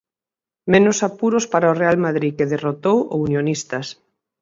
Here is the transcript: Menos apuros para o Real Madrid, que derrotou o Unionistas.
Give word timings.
Menos 0.71 0.97
apuros 1.07 1.45
para 1.53 1.71
o 1.71 1.77
Real 1.81 1.97
Madrid, 2.05 2.33
que 2.37 2.49
derrotou 2.53 2.97
o 3.13 3.15
Unionistas. 3.27 3.87